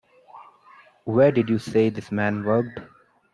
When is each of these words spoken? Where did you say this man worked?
Where 1.03 1.31
did 1.31 1.47
you 1.47 1.59
say 1.59 1.91
this 1.91 2.11
man 2.11 2.43
worked? 2.43 2.79